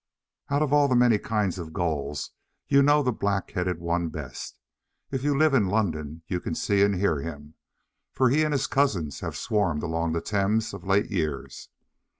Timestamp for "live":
5.37-5.53